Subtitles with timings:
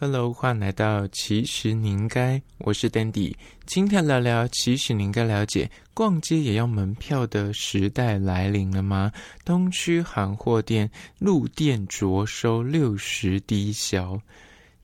[0.00, 3.34] Hello，欢迎来到其实你应该，我是 Dandy，
[3.66, 9.10] 今天聊聊其实你应该了解，逛街也要门票的时代来临了吗？
[9.44, 10.88] 东区韩货店
[11.18, 14.22] 入店着收六十低消。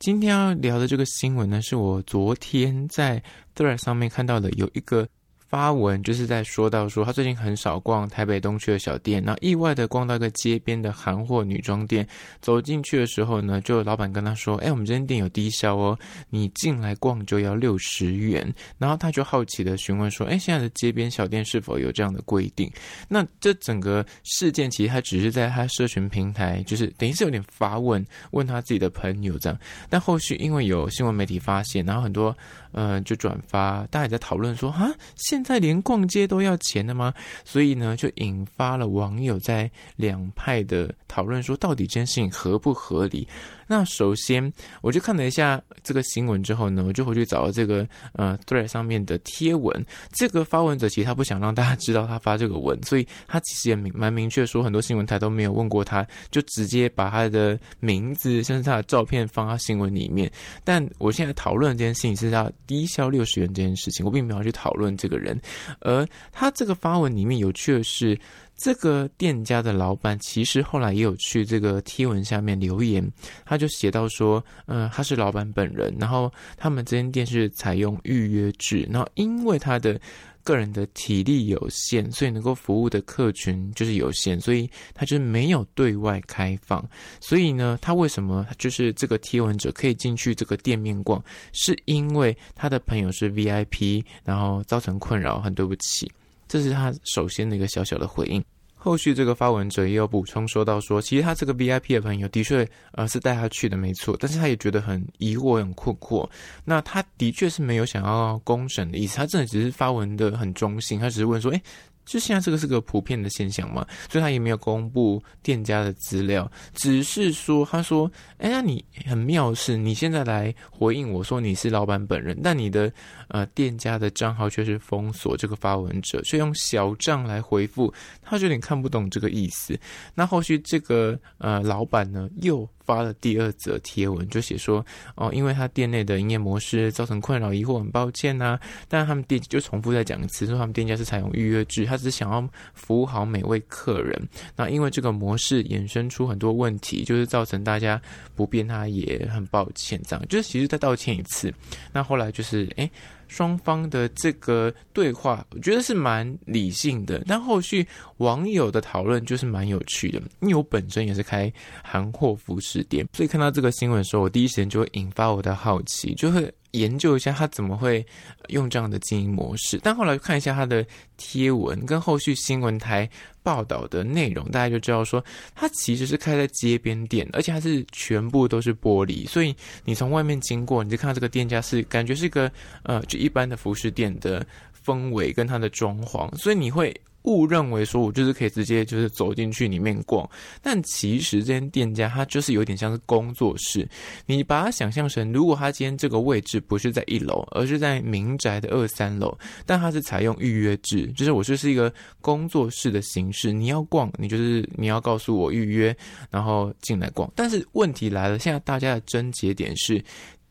[0.01, 3.23] 今天要聊的这个新闻呢，是我昨天在
[3.55, 5.07] Threads 上面看到的，有一个。
[5.55, 12.05] 发文就是在说到说他最近很少逛台北东区的小店，然后意外的逛到一个街边的韩货女装店，
[12.41, 15.97] 走进去的时候呢，就老板跟他说：“哎，我们这间店有低消哦，
[16.29, 22.69] 你进来逛就要六十元。”然后他就好奇的询问说：“哎，现在的街边小店是否有这样的规定？”
[23.07, 29.57] 那这整个事件其实他只是在他社群平台，就是等于是有点发问，问他自己的朋友这样。
[29.89, 32.37] 但后续因为有新闻媒体发现，然后很多。
[32.75, 37.15] 嗯，就转发，大家也在讨论说，哈，现在连逛街都要钱的吗？
[37.45, 43.27] 所以呢，就引发了网友在两派的讨论，说到底这件事情合不合理？
[43.67, 49.85] 那首先，我就看了一下这个新闻之后呢，我就回去找了这个呃 Thread 上面的贴文。
[50.13, 60.31] 这个发文者其实他不想让大家知道他发这个文，所以他其实也明蛮明确说，很多新闻台都没有问过他，就直接把他的名字甚至他的照片放到新闻里面。
[60.63, 65.41] 但我现在讨论这件事情是要低消六十元这件事情，我并没有去讨论这个人。
[65.81, 68.19] 而他这个发文里面有趣的是。
[68.57, 73.07] 这个店家的老板其实后来也有去这个贴文下面留言，
[73.45, 80.01] 他就写到说，嗯、他是老板本人，然后他们这间店是采用预约制，然后因为他的
[80.45, 86.87] 个人的体力有限，所以能够服务的客群就是有限，所以他就没有对外开放。
[87.19, 96.11] 所以呢，他为什么就是这个贴文者可以进去这个店面逛，是因为他的朋友是 VIP，然后造成困扰，很对不起。
[96.55, 98.41] 这是他首先的一个小小的回应。
[98.77, 106.31] 后续这个发文者也有补充说到说，其实他这个 VIP 的朋友的确呃是带他去的没错，但是他也觉得很疑惑、很困惑。
[106.65, 111.61] 那他的确是没有想要公审的意思，他真的只是发文的很中性，他只是问说，诶
[112.05, 122.93] 就现在这个是个普遍的现象嘛，所以他也没有公布店家的资料，只是说他说，哎，那你很妙是，你现在来回应我说你是老板本人，但你的
[123.29, 127.93] 呃店家的账号却是封锁这个发文者，却用小账来回复，
[128.23, 129.79] 他就有点看不懂这个意思。
[130.15, 132.69] 那后续这个呃老板呢又。
[132.85, 134.85] 发了第二则贴文，就写说
[135.15, 144.29] 哦，因为他店内的营业模式造成困扰疑惑，很抱歉呐、但他们店就重复再讲一次，说他们店家是采用预约制，他他只想要服务好每位客人。
[144.57, 148.01] 那因为这个模式衍生出很多问题，就是造成大家
[148.35, 150.01] 不便，他也很抱歉。
[150.07, 151.53] 这样就是其实再道歉一次。
[151.93, 152.85] 那后来就是哎。
[152.85, 152.91] 诶
[153.35, 157.85] 双方的这个对话，我觉得是蛮理性的，但后续
[158.19, 160.23] 网友的讨论就是蛮有趣的。
[160.41, 161.53] 因为我本身也是开
[161.83, 166.53] 韩货服饰店，所以看到这个新闻的时候，我第一时间就会引发我的好奇，就会。
[166.75, 168.05] 研究一下他怎么会
[168.49, 170.85] 用这样的经营模式，但后来看一下他的
[171.17, 173.09] 贴文跟后续新闻台
[173.45, 175.25] 报道的内容，大家就知道说
[175.55, 182.51] 它其实是开在街边店，而且它是全部都是玻璃，所以你从外面经过，你就看到这个店家是感觉是一个
[182.83, 184.45] 呃就一般的服饰店的
[184.85, 186.93] 氛围跟它的装潢，所以你会。
[187.25, 190.29] 误认为说我就是可以直接就是走进去里面逛，
[190.63, 193.89] 但其实这间店家它就是有点像是工作室。
[194.27, 199.37] 你把它想象成，如果它今天这个位置不是在一楼，而是在民宅的二三楼，
[199.67, 203.53] 但它是采用预约制，就是我就是一个工作室的形式。
[203.53, 205.97] 你要逛，你就是你要告诉我预约，
[206.31, 207.31] 然后进来逛。
[207.35, 210.03] 但是问题来了，现在大家的症结点是。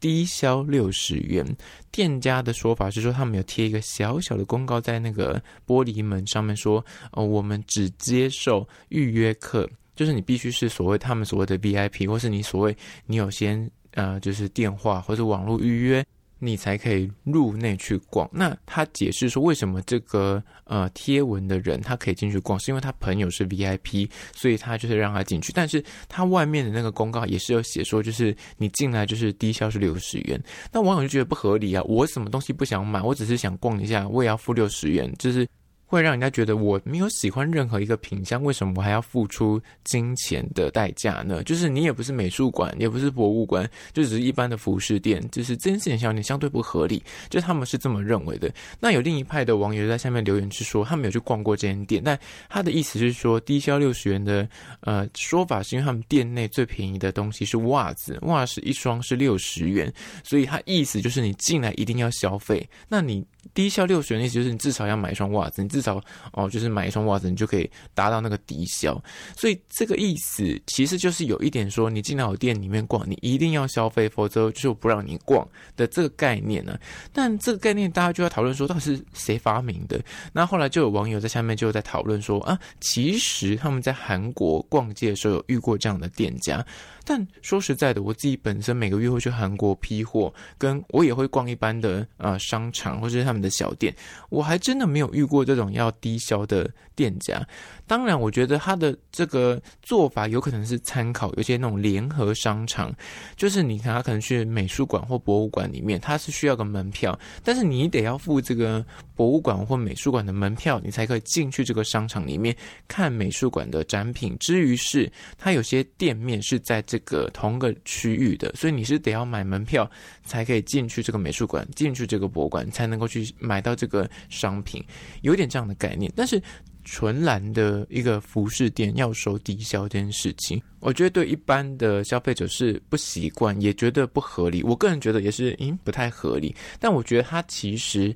[0.03, 1.45] 低消六十元，
[1.89, 9.65] 店家的说法是说，他们有贴一个小小的公告在那个玻璃门上面，说，哦，我们只接受预约客，
[9.95, 12.75] 就是你必须是所谓他们所谓的 VIP，或是你所谓
[13.05, 16.05] 你有先呃，就是电话或者网络预约。
[16.45, 18.29] 你才可以入内去逛。
[18.31, 25.53] 那他解释说，为什么这个呃贴文的人他可以进去逛，是因为他朋友是 VIP，所以他就是让他进去。
[25.53, 30.41] 但是他外面的那个公告也是有写说，就是你进来就是低消是六十元。
[30.71, 31.81] 那网友就觉得不合理啊！
[31.83, 35.47] 我什么东西不想买，我只是想逛一下，我也要付六十元，就是。
[35.93, 41.43] 会让人家觉得我没有喜欢任何一个品相，为什么我还要付出金钱的代价呢？
[41.43, 48.51] 就是你也不是美术馆，也不是博物馆，就只是一般的服饰店，就是这件事情相对不合理，就他们是这么认为的。
[48.79, 52.19] 那有另一派的网友在下面留言是说，他们有去逛过这间店，但
[52.49, 54.49] 他的意思是说，低消六十元的
[54.79, 59.93] 呃说法是因为他们店内最便宜的东西是袜子，袜子一双是六十元，
[60.23, 63.23] 所以他意思就是你进来一定要消费，那你。
[63.53, 66.01] 低消六十元的意思就是你至少要买一双袜子，你至少
[66.31, 69.01] 哦就是买一双袜子，你就可以达到那个低消。
[69.35, 76.77] 所以这个意思其实就是有一点说，你进到我店里面逛，你一定要消费，否则就不让你逛的这个概念呢。
[77.11, 80.01] 但这个概念大家就要讨论说，到底是谁发明的？
[80.31, 86.65] 那后来就有网友在下面就在讨论说啊，其实他们在韩国逛街的时候有遇过这样的店家。
[87.05, 93.95] 但说实在的，我自己本身每个月会去韩国批货，跟我也会逛一般的呃商场或者是他们的小店，
[94.29, 97.45] 我还真的没有遇过这种要低消的店家。
[97.85, 102.93] 当然，我觉得他的这个做法有可能是参考有些那种联合商场，
[103.35, 108.83] 就是你看他可能去美术馆或博物馆里面，他是需要个门票，但是你得要付这个
[109.15, 112.55] 博物馆或美术馆的门票，你才可以进去这个商场里面
[112.87, 114.35] 看美术馆的展品。
[114.39, 119.89] 至于是他有些店面是在这个同个区域的，所以你是得要买门票
[120.23, 124.83] 才可以进去这个美术馆，进去这个博物馆，才能够去买到这个商品，
[125.21, 126.41] 有点这样的概念，但是。
[126.83, 134.61] 纯蓝的一个服饰店要收低消这件事情，我觉得对一般的消费者是不习惯，也觉得不合理。
[134.63, 136.55] 我个人觉得也是，嗯，不太合理。
[136.79, 138.15] 但我觉得它其实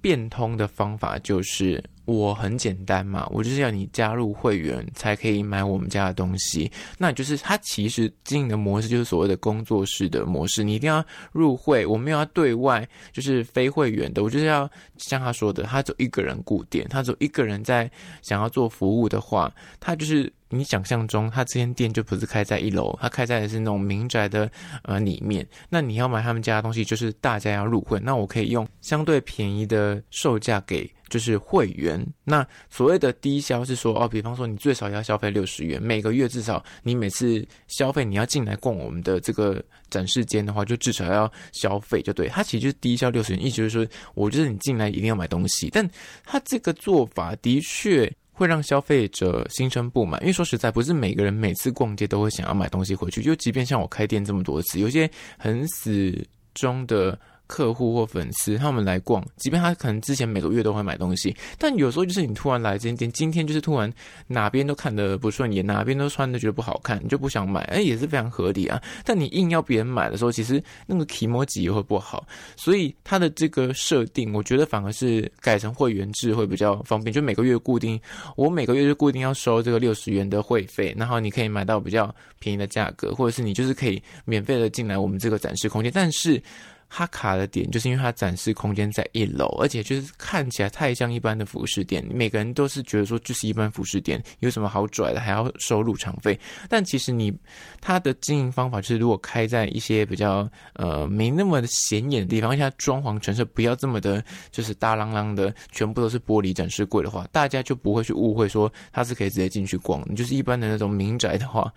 [0.00, 1.82] 变通的方法就是。
[2.08, 6.72] 我很简单嘛，我就是要你加入会员才可以买我们家的东西。
[6.96, 14.22] 那就是它其实经营的模式就是所谓的工作室的模式，你一定要入会，我没有要对外，就是非会员的。
[14.22, 17.90] 我就是要像他说的，他走一个人顾店，他走一个人在
[18.22, 20.32] 想要做服务的话，他就是。
[20.50, 24.50] 你想象中，他这间店就不是开在一楼，他开在的是那种民宅的
[24.80, 25.46] 呃里面。
[25.68, 28.00] 那你要买他们家的东西，就是大家要入会。
[28.00, 32.04] 那我可以用相对便宜的售价给就是会员。
[32.24, 42.28] 那所谓的低消是说哦，比方说你最少要消费六十元，每个月至少你每次消费你要进来逛我们的这个展示间的话，就至少要消费就对。
[42.28, 45.70] 它其实就是低消六十元，意思就是说我觉得你进来一定要买东西。
[45.72, 45.88] 但
[46.24, 48.12] 他这个做法的确。
[48.38, 53.20] 会让消费者心生不满，因为说实在，不是每个人每次逛街都会想要买东西回去。
[53.20, 56.24] 就即便像我开店这么多次，有些很死
[56.54, 57.18] 忠的。
[57.48, 63.92] 客户或粉丝他们来逛，即便他可能之前每个月都会买东西，但有时候就是你突然来这间店，今天就是突然
[64.26, 68.80] 哪边都看得不顺眼，哪边都穿的觉得不好看，你就不想买，哎，也是非常合理啊。
[69.02, 72.26] 但你硬要别人买的时候，其实那个提摩剂也会不好。
[72.54, 77.98] 所以他的这个设定，我觉得反而是改成会员制会比较方便，就每个月固定，
[78.36, 86.42] 我每个月就固定要收这个六十元的会费，然后你可以买到比较便宜的价格，或者是你就是可以免费的进来我们这个展示空间，但是。
[86.90, 96.38] 它卡的点就是因为它展示空间在一楼，而且就是看起来太像一般的服饰店，每个人都是觉得说就是一般服饰店，有什么好拽的，还要收入场费。
[96.66, 97.30] 但其实你
[97.78, 110.02] 它的经营方法就是，如果开在一些比较呃没那么显眼的地方，而且它装潢陈设不要这么的，就是大啷啷的，全部都是玻璃展示柜的话，大家就不会去误会说它是可以直接进去逛。
[110.08, 111.70] 你就是一般的那种民宅的话，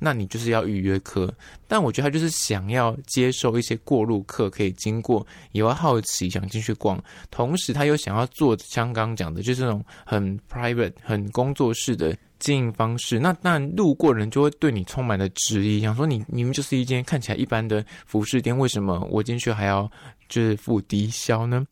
[0.00, 1.32] 那你就是要预约客。
[1.68, 4.50] 但我觉得他就是想要接受一些过路客。
[4.56, 13.18] 可以经过，也会好奇想进去逛，同时他又想要做像刚讲的，就是那种很 private、很工作室的经营方式。
[13.18, 19.90] 那那路过人就会对你充满了质疑，想说你明明就是一间看起来一般的服饰店，为什么我进去还要
[20.28, 21.66] 就是付低消呢？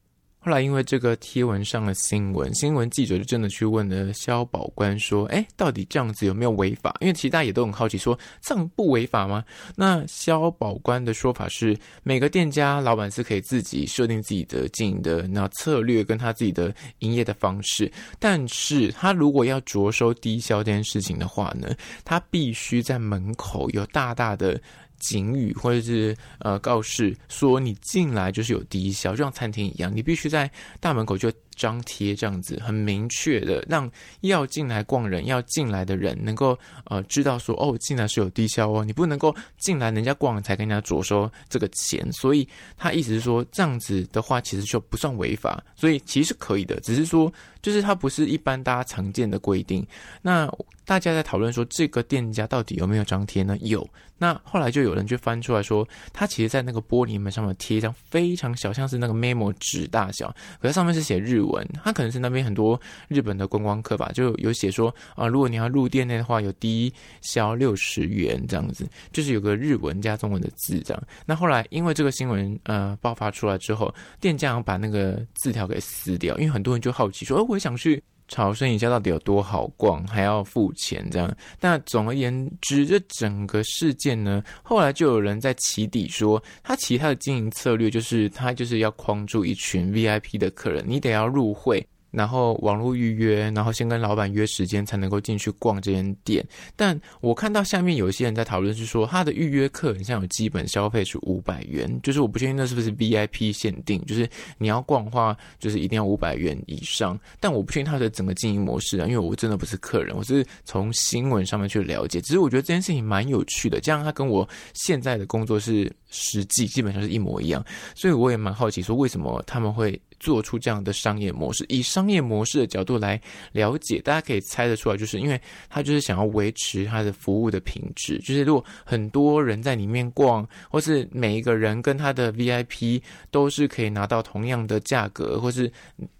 [0.44, 9.42] 后来因为这个贴文上了新闻，新闻记者就真的去问了消保官说：“哎，到底这样子有没有违法？”因为其实大家也都很好奇，说这样不违法吗？
[9.74, 24.60] 那消保官的说法是，每个店家老板是可以自己设定自己的经营的那策略跟他自己的营业的方式，但是他如果要着收低消这件事情的话呢，他必须在门口有大大的。
[24.98, 33.90] 警语或者是呃告示说，你进来就是有低消，就像餐厅一样，你必须在大门口就张贴这样子，很明确的让
[34.22, 47.32] 要进来逛人要进来的人能够呃知道说哦，进来是有低消哦，你不能够进来人家逛才跟人家着收这个钱，所以他意思是说这样子的话其实就不算违法，所以其实可以的，只是说
[47.62, 49.86] 就是它不是一般大家常见的规定。
[50.22, 50.50] 那
[50.84, 53.56] 大家在讨论说这个店家到底有没有张贴呢？
[53.60, 53.86] 有。
[54.16, 61.66] 那后来就有人就翻出来说，他其实在那个玻璃门上面贴一张非常小，像是那个 memo 纸大小，可是上面是写日文。
[61.82, 71.02] 他可能是那边很多日本的观光客吧，就有写说啊，如果你要入店内的话，有低消六十元这样子，就是有个日文加中文的字这样。
[71.26, 78.02] 那后来因为这个新闻呃爆发出来之后，店家把那个字条给撕掉，因为很多人就好奇说，哦，我想去。
[78.28, 81.36] 朝圣一下到底有多好逛，还要付钱这样。
[81.60, 91.86] 那总而言之，这整个事件呢，后来就有人在起底说，他其他的经营策略就是他就是要框住一群 VIP 的客人，你得要入会。
[92.14, 96.44] 然后网络预约，然后先跟老板约时间才能够进去逛这间店。
[96.76, 104.28] 但我看到下面有些人在讨论是说，他的预约客很像有基本消费是五百元，就是我不确定那是不是 VIP 限定，就是
[104.58, 107.18] 你要逛的话，就是一定要五百元以上。
[107.40, 112.20] 但我不确定他的整个经营模式啊，因为我真的不是客人，我是从新闻上面去了解。
[112.20, 117.62] 只是我觉得这件事情蛮有趣的，这样他跟我现在的工作是实际基本上是一模一样，
[117.94, 120.00] 所以我也蛮好奇说为什么他们会。
[120.20, 123.20] 做出这样的商业模式，以商业模式的角度来
[123.52, 128.16] 了解，大家可以猜得出来，就是因为他就是想要维持他的服务的品质。
[128.20, 135.70] 就是如果很多人在里面逛，或是每一个人跟他的 VIP 都是可以拿到同样的价格，或是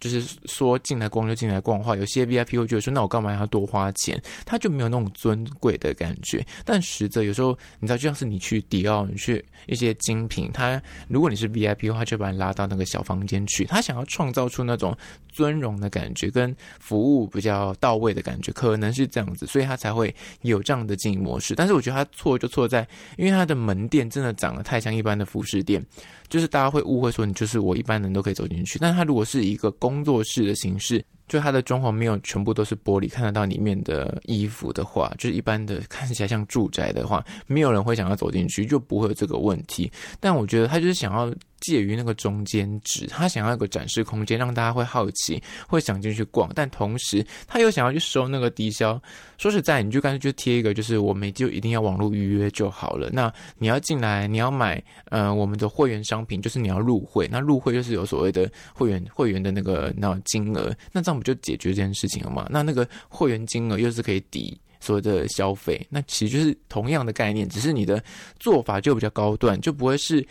[0.01, 4.21] 就是说进来逛就进来逛的话，有些 VIP 会觉得说，那我干嘛要多花钱？
[4.45, 6.45] 他就没有那种尊贵的感觉。
[6.63, 13.85] 但实则有时候，你知道，就像是你去迪奥，你去一些些精品，他如果你是 VIP 的话，就把你拉到那个小房间去，他。
[13.85, 14.97] 想要创造出那种
[15.29, 21.55] 尊荣的感觉，跟服务比较到位的感觉，可能是这样子，所以他才会有这样的经营模式。
[21.55, 22.89] 但是我觉得他错就错在，
[23.19, 25.85] 因为他的门店真的长得太像一般的服饰店，
[26.31, 28.79] 就是大家会误会说你就是我一般人都可以走进去。
[28.79, 39.91] 但他如果是一个工作室的形式，就它的装潢没有全部都是玻璃，看得到里面的衣服的话，就是一般的看起来像住宅的话，没有人会想要走进去，就不会有这个问题。
[40.21, 41.33] 但我觉得他就是想要。
[41.65, 49.01] 介于那个中间值，他想要一个展示空间，让大家会好奇，会想进去逛，但同时他又想要去收那个低消。
[49.39, 53.09] 说实在，你就干脆就贴一个，就是我们就一定要网络预约就好了。
[53.11, 57.27] 那你要进来，你要买呃我们的会员商品，就是你要入会。
[57.33, 62.47] 那入会就是有所谓的会员会员的那个那金额，那这样不就解决这件事情了吗？
[62.51, 68.03] 那那个会员金额又是可以抵所谓的消费，那其实就是同样的概念，只是你的
[68.39, 70.27] 做法就比较高端，就不会是。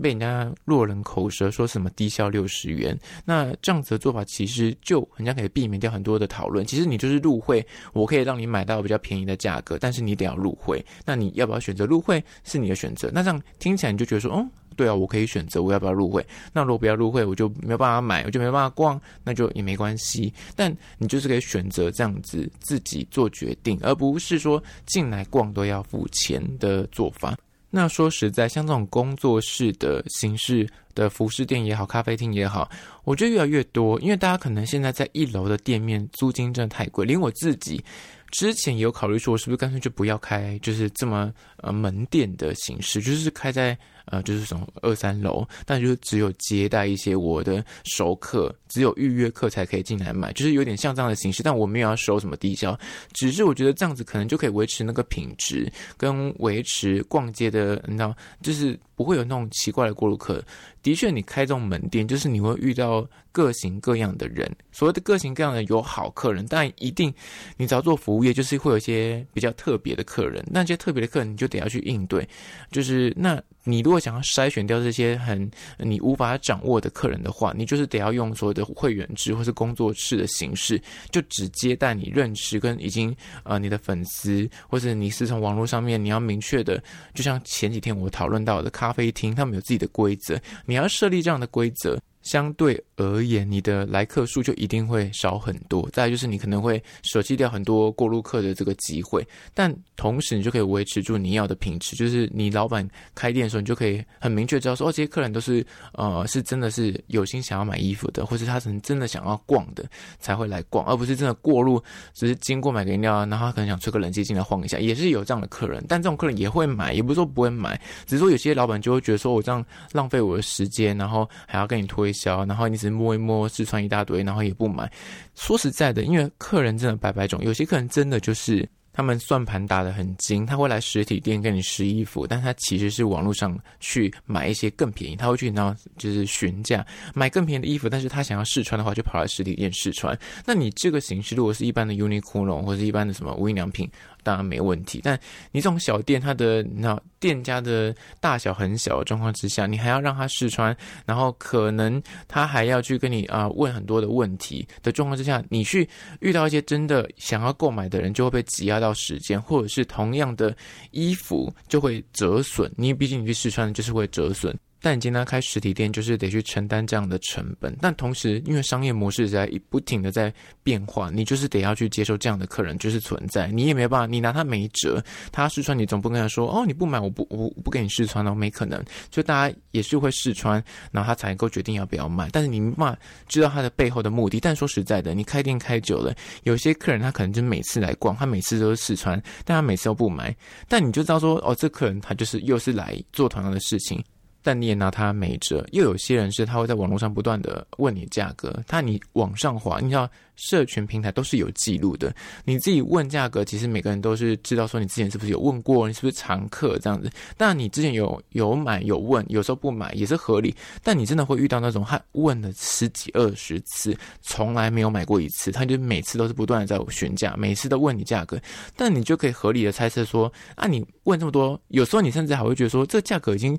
[0.00, 6.64] 被人家落人口舌，说什么低消六十元，那这样子的做法其实就人家可以避免掉很多的讨论。
[6.64, 10.84] 其实你就是入会，我可以让你买到比较便宜的价格，但是你得要入会。
[11.04, 13.10] 那你要不要选择入会是你的选择。
[13.12, 16.24] 那这样听起来你就觉得说，哦，对啊，我可以选择我要不要入会。
[16.52, 20.32] 那如果不要入会，我就没有办法买，我就没办法逛，那就也没关系。
[20.54, 27.36] 但你就是可以选择这样子自己做决定，而不是说进来逛都要付钱的做法。
[27.70, 32.70] 那说实在，像这种工作室的形式的服饰店也好，咖啡厅也好，
[33.04, 37.84] 我觉得越来越多，因为大家可能现在在一楼的店面租金真的太贵，连我自己。
[38.30, 43.76] 之前也有考虑说，我是不是干脆就不要开，就是这么呃门店的形式，就是开在
[44.10, 51.42] 呃就是从二三楼，但就是只有接待一些我的熟客，只有预约客才可以进来买，就是有点像这样的形式。
[51.42, 52.78] 但我没有要收什么低消，
[53.12, 60.44] 只是我觉得这样子可能就可以维持那个品质，跟维持逛街的，你知道，就是不会有那种奇怪的过路客。
[60.80, 64.50] 的确，你开这种门店，就是你会遇到各型各样的人。
[64.72, 67.12] 所谓的各型各样的，有好客人，但一定
[67.56, 70.42] 你只要做服务业，就是会有一些比较特别的客人。
[70.50, 72.26] 那些特别的客人，你就得要去应对。
[72.70, 86.82] 就是那你如果想要筛选掉这些很你无法掌握的客人的话，你就是得要用所谓的会员制或是工作室的形式，就只接待你认识跟已经呃你的粉丝，或者你是从网络上面你要明确的，
[87.12, 92.00] 就像前几天我讨论到的咖啡厅，他们有自己的规则，你要设立这样的规则。
[92.28, 95.88] 相对而言，你的来客数就一定会少很多。
[95.94, 101.96] 再就是你可能会舍弃掉很多过路客的这个机会，但同时你就可以维持住你要的品质。
[101.96, 109.82] 就是你老板开店的时候，你就可以很明确知道说，哦，这些客人都是呃是真的是有心想要买衣服的，或是他可能真的想要逛的
[110.20, 111.82] 才会来逛，而不是真的过路
[112.12, 115.82] 只是经过买个饮料啊，然后他可能想吹个冷气进来晃一下，也是有这样的客人。
[115.88, 122.12] 但这种客人也会买，也不是说不会买，只是说有些老板就会觉得说我这样浪费我的时间，然后还要跟你推。
[122.26, 124.90] 然后你只摸一摸，试穿一大堆，然后也不买。
[125.34, 128.68] 说实在的，因为客人真的百百种，有些客人真的就是。
[128.98, 140.18] 他们算盘打得很精，他会来实体店跟你试衣服，但他其实是网络上去买一些更便宜，他会去那就是询价买更便宜的衣服，但是他想要试穿的话，就跑来实体店试穿。
[140.44, 143.88] 那你这个形式如果是一般的 Uniqlo 或者一般的什么无印良品，
[144.24, 145.00] 当然没问题。
[145.04, 145.16] 但
[145.52, 150.76] 你这种小店，它的那店家的大小很小的状况之下，你还要让他试穿，
[151.06, 155.88] 然后可能他还要去跟你啊、问很多的问题的状况之下，你去
[156.18, 158.87] 遇到一些真的想要购买的人，就会被挤压到。
[158.88, 160.56] 到时间，或者是同样的
[160.92, 164.58] 衣服就会折损，你毕竟你去试穿就是会折损。
[164.80, 167.76] 但你今天开实体店，就是得去承担这样的成本。
[167.80, 170.32] 但同时，因为商业模式在不停的在
[170.62, 173.48] 变化，你就是得要去接受这样的客人就是存在。
[173.48, 178.82] 你也没办法，你拿他没辙，他试穿你总不跟他说哦，你不买我不我不给你试穿哦，没可能。
[179.10, 182.28] 就大家也是会试穿，然后他才能够决定要不要买。
[182.32, 184.38] 但是你嘛知道他的背后的目的。
[184.38, 190.34] 但说实在的，你开店开久了，有些客人他可能就每次来逛，他每次都是试穿，但他每次都不买。
[190.68, 194.02] 但你就知道说哦，这客人他就是又是来做同样的事情。
[194.48, 202.14] 但你也拿他没辙，又有些人是他会在网络上不断的问你价格，他你往上滑，你知道社群平台都是有记录的，
[202.46, 207.10] 你自己问价格，其实每个人都是知道说你之前是不是有问过，你是不是常客这样子。
[207.36, 210.56] 但你之前有有买有问，有时候不买也是合理。
[210.82, 218.40] 但你真的会遇到那种他问了十几二十次，从来没有买过一次，他就每次都是不断的在询价，每次都问你价格，
[218.74, 223.58] 但你就可以合理的猜测说，啊，你问这么多，有时候你甚至还会觉得说，这价格已经。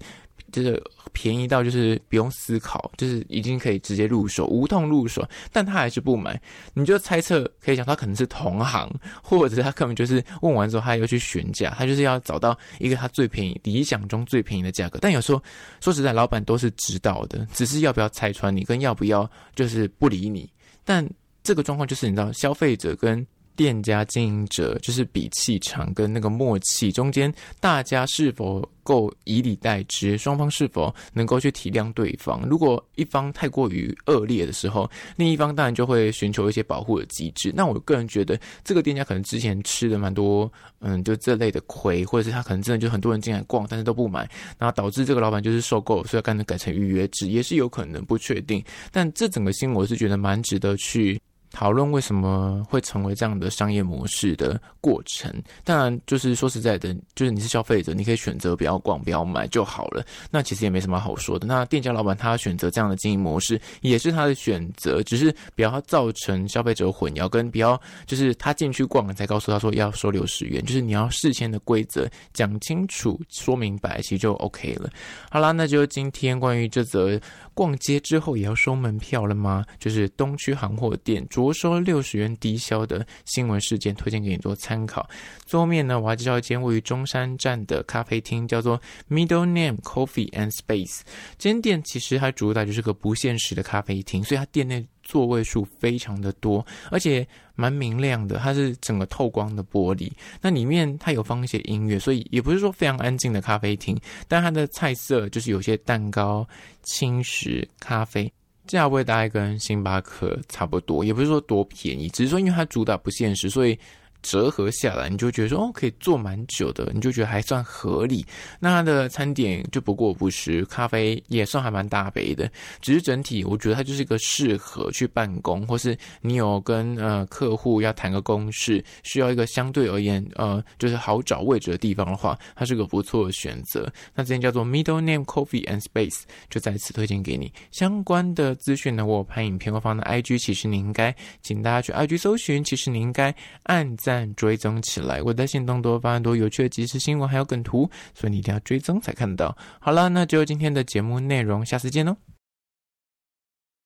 [0.52, 0.82] 就是
[1.14, 6.40] 便宜到就是不用思考，就是已经可以直接入手，无痛入手，但他还是不买，
[6.74, 8.90] 你就猜测可以想他可能是同行，
[9.24, 15.00] 或者他根本就是问完之后他又去询价，他就是要找到一个他最便宜、理想中最便宜的价格。
[15.02, 15.42] 但有时候
[15.82, 20.50] 说实在，老板都是知道的，只是要不要拆穿你，跟要不要就是不理你。
[20.84, 21.08] 但
[21.44, 23.26] 这个状况就是你知道，消费者跟。
[23.60, 30.18] 店家经营者就是比气场跟那个默契中间，大家是否够以礼待之？
[30.18, 32.48] 双方是否能够去体谅对方？
[32.48, 37.52] 如果一方太过于恶劣的时候，另一方当然就会寻求一些保护的机制。
[37.54, 40.50] 那我个人觉得，这个店家可能之前吃的蛮多，
[40.80, 44.22] 嗯，就这类的亏，或者是他可能真的就很多人进来逛，但是都不买，
[44.58, 48.64] 然后导致这个老板就是受够，所以干脆改成预约制，也是有可能，不确定。
[48.90, 51.20] 但这整个新闻我是觉得蛮值得去。
[51.52, 60.06] 讨论为什么会成为这样的商业模式的过程，当然就是说实在的，就是你是消费者，你可以选择不要逛、不要买就好了。
[60.30, 61.48] 那其实也没什么好说的。
[61.48, 74.90] 那店家老板他选择这样的经营模式也是他的选择，只是不要造成消费者混淆，跟不要就是他进去逛了才告诉他说要收六十元，就是你要事先的规则讲清楚、说明白，其实就 OK 了。
[75.30, 77.20] 好啦，那就今天关于这则
[77.54, 79.66] 逛街之后也要收门票了吗？
[79.80, 81.26] 就是东区行货店。
[81.40, 85.10] 多收六十元低消的新闻事件，推荐给你做参考。
[85.46, 88.78] 最后面呢，我还介绍一间位于中山站的咖啡厅，叫做
[89.10, 91.00] Middle Name Coffee and Space。
[91.38, 98.38] 这间店其实它主打就是个不限时的咖啡厅，所以它店内座位数非常的多，而且蛮明亮的。
[98.38, 100.12] 它是整个透光的玻璃，
[100.42, 103.98] 那里面它有放一些音乐，所以也不是说非常安静的咖啡厅。
[104.28, 106.46] 但它的菜色就是有些蛋糕、
[106.84, 108.30] 轻食、咖啡。
[108.70, 113.78] 价位大概跟星巴克差不多，也不是说多便宜，只是说因为它主打不限时，所以。
[114.22, 118.26] 折合下来，你就觉得说哦，可以做蛮久的，你就觉得还算合理。
[118.60, 122.52] 那它的餐点就不过不失，咖啡也算还蛮大杯的。
[122.82, 133.90] 只是整体，我觉得它就是一个适合去办公，或是你有跟呃客户要谈个公事，需要一个相对而言呃就是好找位置的地方的话，它是个不错的选择。
[134.14, 137.50] 那这间叫做 Middle Name Coffee and Space，就在此推荐给你。
[137.72, 144.09] 相关的资讯呢，我拍影片会放在 IG，其实你应该请大家去 IG 搜寻，其实你应该按在。
[144.10, 149.56] 但追踪起来，我在限动多发很多有趣的即时新闻，还有梗图，所以你一定要追踪才看得到。
[149.80, 152.18] 好了，那就今天的节目内容，下次见喽。